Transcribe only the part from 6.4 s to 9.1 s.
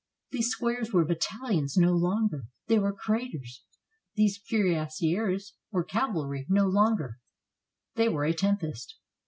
no longer, they were a tempest.